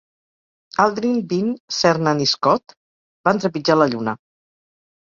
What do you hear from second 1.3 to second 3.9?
Bean, Cernan i Scott van trepitjar